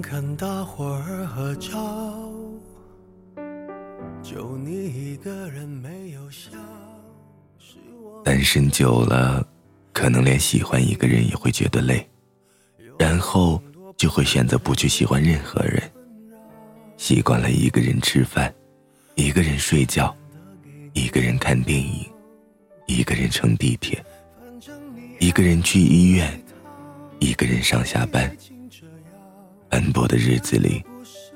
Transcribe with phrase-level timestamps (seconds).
[0.00, 1.70] 看大伙儿合照，
[4.22, 6.50] 就你一个人没有笑。
[8.24, 9.46] 单身久了，
[9.92, 12.08] 可能连喜欢一个人也会觉得累，
[12.98, 13.62] 然后
[13.96, 15.82] 就会选择不去喜欢任何人。
[16.96, 18.52] 习惯了一个人吃饭，
[19.14, 20.14] 一个人睡觉，
[20.92, 22.06] 一个人看电影，
[22.86, 24.02] 一个人乘地铁，
[25.18, 26.42] 一个人去医院，
[27.18, 28.34] 一个人上下班。
[29.70, 30.84] 奔波的日子里，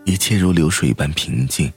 [0.05, 1.73] 一切如流水般平静，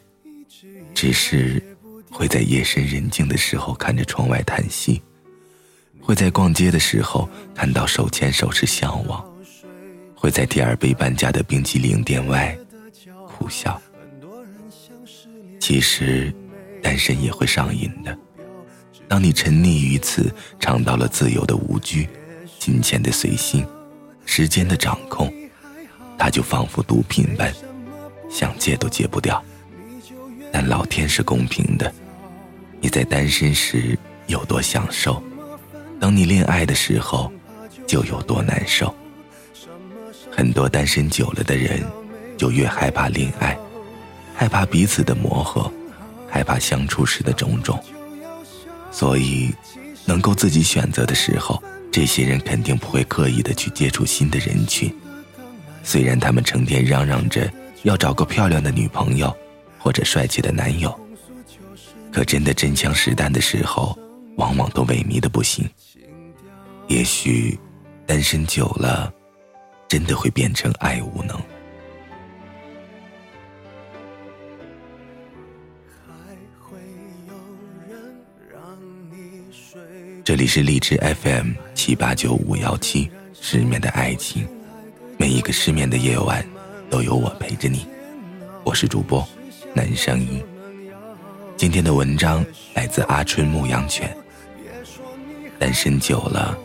[0.95, 1.61] 只是
[2.09, 4.99] 会在夜深人静的时候看着窗外叹息，
[6.01, 9.23] 会在逛街的时候看到手牵手时向往，
[10.15, 12.57] 会在第二杯半价的冰淇淋店外
[13.27, 13.79] 苦笑。
[15.59, 16.33] 其实，
[16.81, 18.17] 单身也会上瘾的。
[19.07, 22.09] 当你沉溺于此，尝到了自由的无拘、
[22.57, 23.63] 金钱的随心、
[24.25, 25.31] 时间的掌控。
[26.17, 27.53] 他就仿佛毒品般，
[28.29, 29.43] 想戒都戒不掉。
[30.51, 31.93] 但老天是公平的，
[32.81, 35.21] 你在单身时有多享受，
[35.99, 37.31] 等你恋爱的时候
[37.85, 38.93] 就有多难受。
[40.31, 41.83] 很多单身久了的人，
[42.37, 43.57] 就越害怕恋爱，
[44.35, 45.71] 害怕彼此的磨合，
[46.29, 47.77] 害怕相处时的种种。
[48.91, 49.53] 所以，
[50.05, 54.93] 能够自己选择的时候，这些人肯定不会刻意的去接触新的人群。
[55.87, 57.49] 虽然他们成天嚷嚷着
[57.83, 59.33] 要找个漂亮的女朋友，
[59.79, 60.93] 或者帅气的男友，
[62.11, 63.97] 可真的真枪实弹的时候，
[64.35, 65.65] 往往都萎靡的不行。
[66.89, 67.57] 也许，
[68.05, 69.09] 单身久了，
[69.87, 71.41] 真的会变成爱无能。
[80.25, 83.09] 这里是荔枝 FM 七八九五幺七，
[83.39, 84.45] 失眠的爱情。
[85.19, 86.45] 每一个失眠的夜晚，
[86.91, 87.87] 都有我陪着你。
[88.63, 89.27] 我是主播
[89.73, 90.43] 南声音。
[91.55, 92.45] 今天的文章
[92.75, 94.15] 来自阿春牧羊犬。
[95.57, 96.55] 单身久了，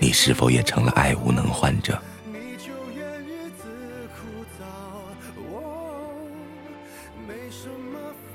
[0.00, 1.96] 你是否也成了爱无能患者？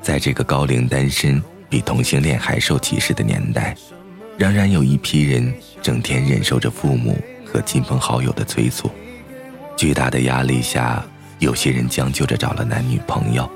[0.02, 3.76] 在这个高龄单身比同性恋还受歧视的年代，
[4.38, 8.90] 仍然有一批人整天忍受着父母和亲朋好友的催促。
[9.84, 11.04] 巨大的压力下，
[11.40, 13.52] 有些人将就着找了男女朋友，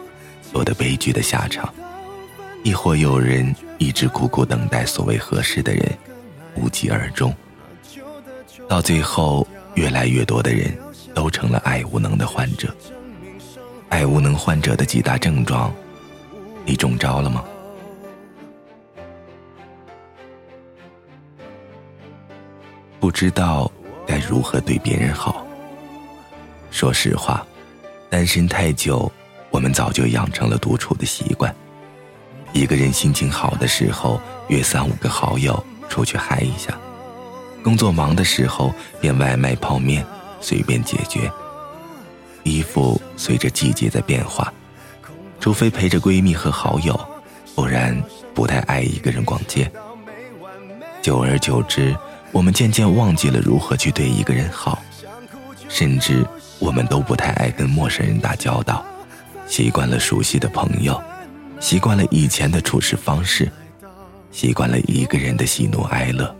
[0.51, 1.69] 落得悲剧的下场；
[2.65, 5.97] 亦或有人一直苦苦等待所谓合适的人，
[6.55, 7.33] 无疾而终。
[8.67, 10.77] 到最后，越来越多的人
[11.15, 12.75] 都成了爱无能的患者。
[13.87, 15.73] 爱无能患者的几大症状，
[16.65, 17.41] 你中招了吗？
[22.99, 23.71] 不知道
[24.05, 25.46] 该如何对别人好。
[26.77, 27.43] 说实话，
[28.07, 29.11] 单身太久，
[29.49, 31.51] 我们早就养成了独处的习惯。
[32.53, 36.71] 一个人心情好的时候，约三五个好友出去嗨一下；
[37.63, 38.71] 工作忙的时候，
[39.01, 40.05] 点外卖泡面，
[40.39, 41.31] 随便解决。
[42.43, 44.53] 衣服随着季节在变化，
[45.39, 46.95] 除非陪着闺蜜和好友，
[47.55, 47.99] 不然
[48.35, 49.67] 不太爱一个人逛街。
[51.01, 51.97] 久而久之，
[52.31, 54.79] 我们渐渐忘记了如何去对一个人好，
[55.67, 56.23] 甚至。
[56.59, 58.85] 我们都不太爱跟陌生人打交道，
[59.47, 61.01] 习惯了熟悉的朋友，
[61.59, 63.51] 习惯了以前的处事方式，
[64.31, 66.35] 习惯了一个人的喜怒哀乐，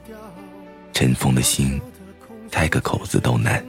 [0.92, 1.80] 尘封的心，
[2.52, 3.64] 开个口子都难。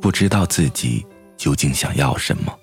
[0.00, 1.04] 不知道自己
[1.36, 2.56] 究竟想要什么。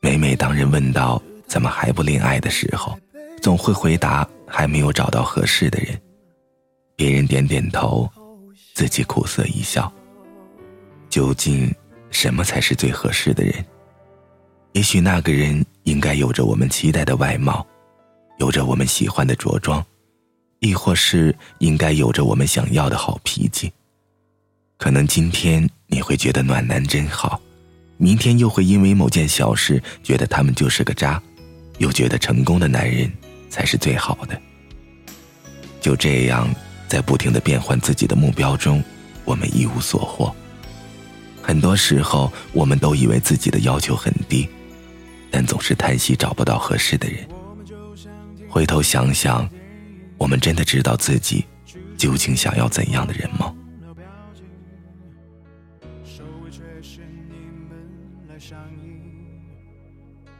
[0.00, 2.98] 每每当人问到怎么还不恋爱的时候，
[3.40, 5.98] 总会回答还没有找到合适的人。
[6.96, 8.10] 别人点点头。
[8.76, 9.90] 自己苦涩一笑。
[11.08, 11.74] 究竟
[12.10, 13.64] 什么才是最合适的人？
[14.72, 17.66] 也许那个人应该有着我们期待的外貌，
[18.38, 19.82] 有着我们喜欢的着装，
[20.58, 23.72] 亦或是应该有着我们想要的好脾气。
[24.76, 27.40] 可能今天你会觉得暖男真好，
[27.96, 31.22] 明天又会因为某件小事觉得他们就是个渣，
[31.78, 33.10] 又觉得成功的男人
[33.48, 34.38] 才是最好的。
[35.80, 36.46] 就这样。
[36.88, 38.82] 在不停的变换自己的目标中，
[39.24, 40.34] 我们一无所获。
[41.42, 44.48] 很多时候，我们都以为自己的要求很低，
[45.30, 47.26] 但总是叹息找不到合适的人。
[48.48, 49.48] 回头想想，
[50.16, 51.44] 我们真的知道自己
[51.96, 53.52] 究竟想要怎样的人吗？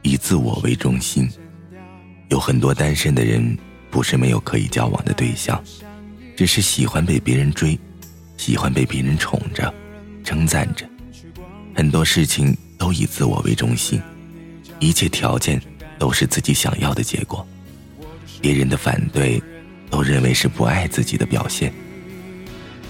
[0.01, 1.29] 以自我为中心，
[2.29, 3.57] 有很多单身的人，
[3.91, 5.61] 不是没有可以交往的对象。
[6.37, 7.77] 只是喜欢被别人追，
[8.37, 9.73] 喜欢被别人宠着、
[10.23, 10.87] 称赞着，
[11.73, 13.99] 很多事情都以自我为中心，
[14.79, 15.59] 一切条件
[15.97, 17.45] 都是自己想要的结果，
[18.39, 19.41] 别人的反对
[19.89, 21.73] 都认为是不爱自己的表现。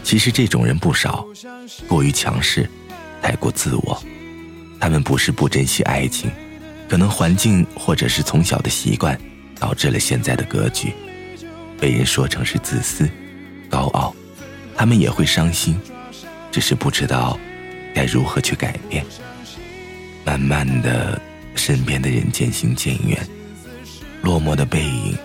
[0.03, 1.25] 其实这种人不少，
[1.87, 2.69] 过于强势，
[3.21, 4.03] 太过自我，
[4.77, 6.29] 他们不是不珍惜爱情，
[6.89, 9.17] 可能环境或者是从小的习惯，
[9.57, 10.91] 导致了现在的格局，
[11.79, 13.09] 被人说成是自私、
[13.69, 14.15] 高傲。
[14.75, 15.79] 他们也会伤心，
[16.51, 17.39] 只是不知道
[17.95, 19.03] 该如何去改变。
[20.23, 21.19] 慢慢的，
[21.55, 23.27] 身边的人渐行渐远，
[24.21, 25.17] 落寞的背影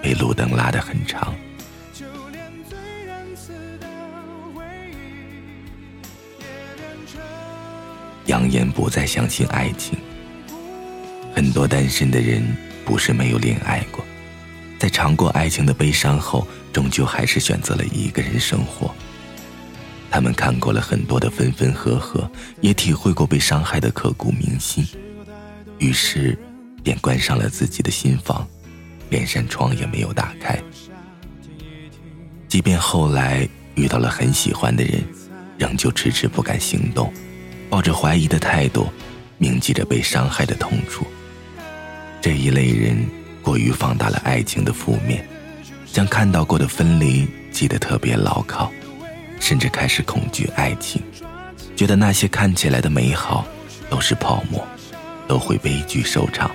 [0.00, 1.34] 被路灯拉得很长。
[8.26, 9.98] 扬言不再相信爱情。
[11.34, 12.40] 很多单身的人
[12.84, 14.04] 不是没有恋爱过，
[14.78, 16.46] 在尝过爱情的悲伤后。
[16.72, 18.94] 终究还是选择了一个人生活。
[20.10, 22.30] 他们看过了很多的分分合合，
[22.60, 24.86] 也体会过被伤害的刻骨铭心，
[25.78, 26.38] 于是
[26.82, 28.46] 便关上了自己的心房，
[29.08, 30.58] 连扇窗也没有打开。
[32.46, 35.02] 即便后来遇到了很喜欢的人，
[35.56, 37.10] 仍旧迟迟不敢行动，
[37.70, 38.92] 抱着怀疑的态度，
[39.38, 41.06] 铭记着被伤害的痛楚。
[42.20, 43.02] 这一类人
[43.42, 45.26] 过于放大了爱情的负面。
[45.92, 48.72] 将看到过的分离记得特别牢靠，
[49.38, 51.02] 甚至开始恐惧爱情，
[51.76, 53.46] 觉得那些看起来的美好
[53.90, 54.66] 都是泡沫，
[55.28, 56.50] 都会悲剧收场。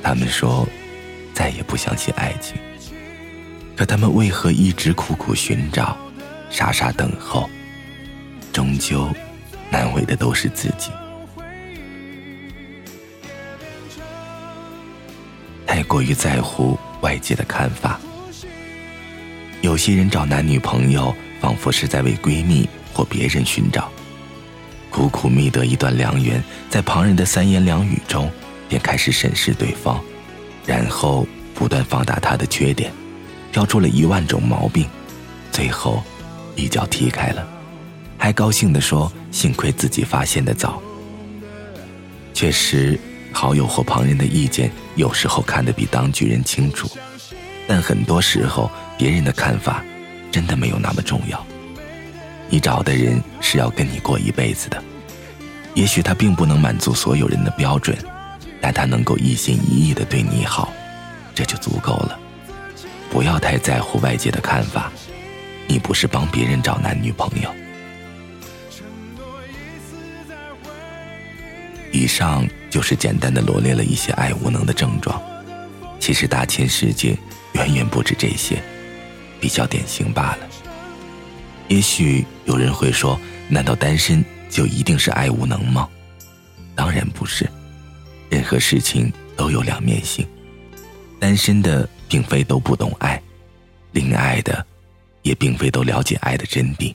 [0.00, 0.64] 他们说
[1.34, 2.56] 再也不相信爱情，
[3.76, 5.96] 可他们为何一直苦苦寻找，
[6.50, 7.50] 傻傻等候？
[8.52, 9.08] 终究
[9.70, 10.90] 难为的都是自己，
[15.66, 17.98] 太过于在乎外界的看法。
[19.62, 23.90] 有些人找男女朋友，仿佛是在为闺蜜或别人寻找，
[24.88, 28.30] 苦苦觅得一段良缘，在旁人的三言两语中，
[28.70, 30.00] 便开始审视对方，
[30.64, 32.90] 然后不断放大他的缺点，
[33.52, 34.86] 挑出了一万种毛病，
[35.52, 36.02] 最后
[36.56, 37.46] 一脚踢开了，
[38.16, 40.80] 还高兴地说：“幸亏自己发现的早。”
[42.32, 42.98] 确实，
[43.30, 46.90] 好友或旁人的意见有时候看得比当局人清楚，
[47.68, 48.70] 但很多时候。
[49.00, 49.82] 别人的看法，
[50.30, 51.42] 真的没有那么重要。
[52.50, 54.82] 你找的人是要跟你过一辈子的，
[55.72, 57.96] 也许他并不能满足所有人的标准，
[58.60, 60.70] 但他能够一心一意的对你好，
[61.34, 62.20] 这就足够了。
[63.10, 64.92] 不要太在乎外界的看法，
[65.66, 67.50] 你不是帮别人找男女朋友。
[71.90, 75.18] 以上就是简单的罗列了一些爱无能的症状，
[75.98, 77.16] 其实大千世界
[77.54, 78.62] 远远不止这些。
[79.40, 80.48] 比较典型罢了。
[81.68, 85.88] 也许有人会说：“难道单身就一定是爱无能吗？”
[86.74, 87.48] 当然不是，
[88.28, 90.26] 任何事情都有两面性。
[91.18, 93.22] 单身的并非都不懂爱，
[93.92, 94.64] 恋爱的
[95.22, 96.94] 也并非都了解爱的真谛。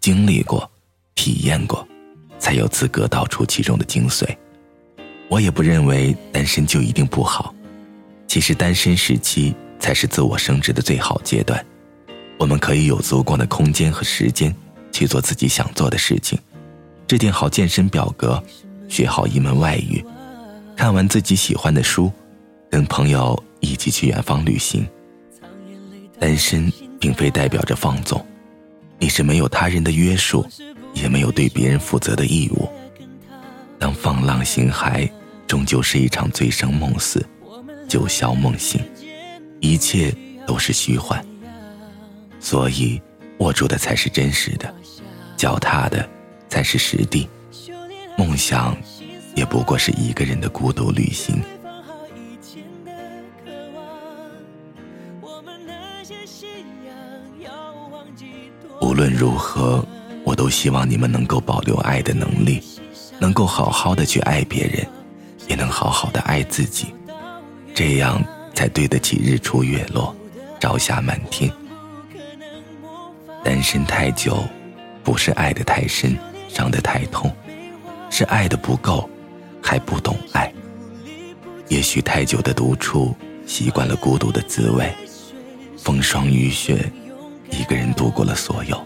[0.00, 0.70] 经历过、
[1.14, 1.86] 体验过，
[2.38, 4.24] 才有资格道出其中的精髓。
[5.28, 7.54] 我也不认为单身就一定不好。
[8.26, 9.54] 其实单身时期。
[9.78, 11.64] 才是自我升值的最好阶段，
[12.38, 14.54] 我们可以有足够的空间和时间
[14.92, 16.38] 去做自己想做的事情，
[17.06, 18.42] 制定好健身表格，
[18.88, 20.04] 学好一门外语，
[20.76, 22.10] 看完自己喜欢的书，
[22.70, 24.86] 跟朋友一起去远方旅行。
[26.18, 28.24] 单身并非代表着放纵，
[28.98, 30.46] 你是没有他人的约束，
[30.94, 32.68] 也没有对别人负责的义务。
[33.78, 35.08] 当放浪形骸，
[35.46, 37.24] 终究是一场醉生梦死，
[37.86, 38.80] 九霄梦醒。
[39.60, 40.14] 一切
[40.46, 41.24] 都是虚幻，
[42.38, 43.00] 所以
[43.38, 44.72] 握住的才是真实的，
[45.36, 46.08] 脚踏的
[46.48, 47.28] 才是实地。
[48.16, 48.76] 梦想
[49.34, 51.42] 也不过是一个人的孤独旅行。
[58.80, 59.84] 无论如何，
[60.24, 62.62] 我都希望你们能够保留爱的能力，
[63.18, 64.86] 能够好好的去爱别人，
[65.48, 66.94] 也能好好的爱自己，
[67.74, 68.22] 这样。
[68.56, 70.16] 才对得起日出月落，
[70.58, 71.52] 朝霞满天。
[73.44, 74.42] 单身太久，
[75.04, 76.16] 不是爱的太深，
[76.48, 77.30] 伤得太痛，
[78.08, 79.08] 是爱的不够，
[79.62, 80.50] 还不懂爱。
[81.68, 83.14] 也许太久的独处，
[83.46, 84.90] 习惯了孤独的滋味，
[85.76, 86.90] 风霜雨雪，
[87.50, 88.82] 一个人度过了所有。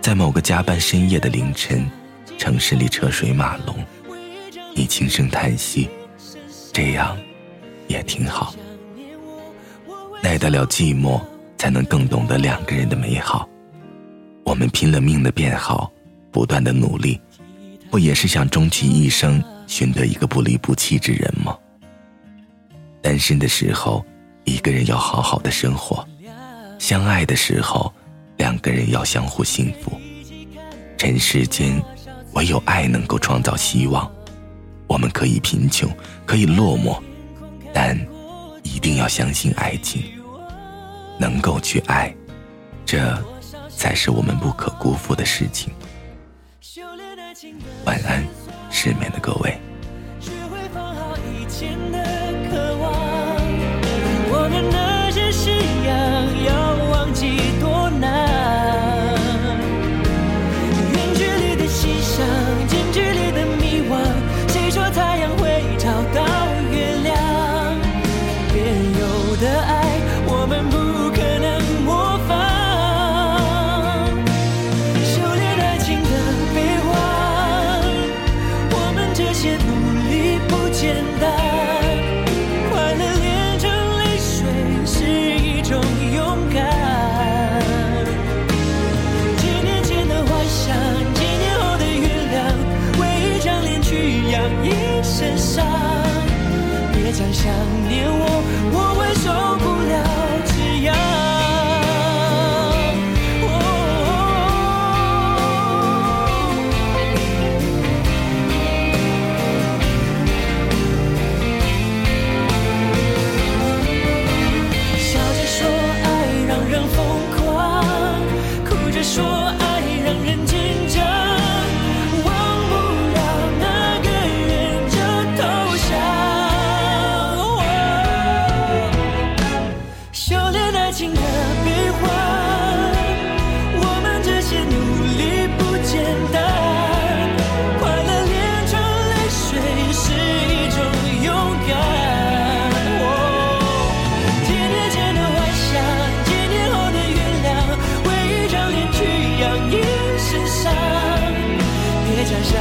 [0.00, 1.88] 在某个加班深夜的凌晨，
[2.36, 3.76] 城市里车水马龙，
[4.74, 5.88] 你轻声叹息，
[6.72, 7.16] 这样
[7.86, 8.52] 也挺好。
[10.24, 11.20] 耐得了寂寞，
[11.58, 13.46] 才能更懂得两个人的美好。
[14.42, 15.92] 我们拼了命的变好，
[16.32, 17.20] 不断的努力，
[17.90, 21.54] 不也是想终其一生寻得一个不离不弃之人吗？
[23.02, 24.02] 单身的时候，
[24.44, 26.02] 一个人要好好的生活；
[26.78, 27.92] 相爱的时候，
[28.38, 29.92] 两个人要相互幸福。
[30.96, 31.78] 尘世间，
[32.32, 34.10] 唯有爱能够创造希望。
[34.86, 35.86] 我们可以贫穷，
[36.24, 36.98] 可以落寞，
[37.74, 37.94] 但
[38.64, 40.02] 一定要相信爱情，
[41.20, 42.12] 能够去爱，
[42.84, 43.16] 这
[43.68, 45.72] 才是我们不可辜负的事情。
[47.84, 48.26] 晚安，
[48.70, 49.56] 失眠的各位。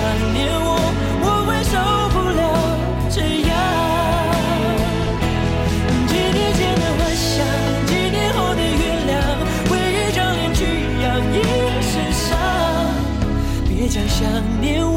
[0.04, 0.68] 想念我，
[1.24, 1.80] 我会受
[2.12, 2.42] 不了
[3.10, 3.18] 这
[3.48, 3.52] 样。
[6.10, 7.32] 几年前的幻想，
[7.88, 9.12] 几年后的原谅，
[9.72, 10.60] 为一张脸去
[11.02, 11.40] 养一
[11.82, 12.28] 身伤。
[13.66, 14.20] 别讲想
[14.60, 14.93] 念我。